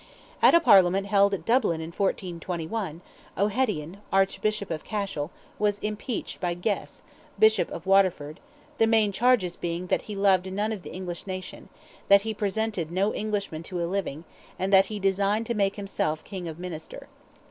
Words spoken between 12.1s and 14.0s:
he presented no Englishman to a